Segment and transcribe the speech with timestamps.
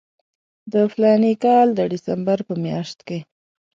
[0.71, 3.19] د فلاني کال د ډسمبر په میاشت کې.